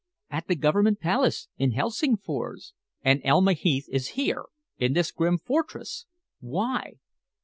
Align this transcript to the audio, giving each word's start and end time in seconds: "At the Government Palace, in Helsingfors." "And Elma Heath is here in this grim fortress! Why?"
"At 0.31 0.47
the 0.47 0.55
Government 0.55 0.99
Palace, 0.99 1.47
in 1.59 1.73
Helsingfors." 1.73 2.73
"And 3.03 3.21
Elma 3.23 3.53
Heath 3.53 3.85
is 3.91 4.07
here 4.17 4.45
in 4.79 4.93
this 4.93 5.11
grim 5.11 5.37
fortress! 5.37 6.07
Why?" 6.39 6.95